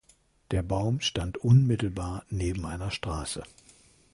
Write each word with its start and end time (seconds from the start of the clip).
Der 0.49 0.63
Baum 0.63 0.99
stand 0.99 1.37
unmittelbar 1.37 2.23
neben 2.31 2.65
einer 2.65 2.89
Straße. 2.89 3.43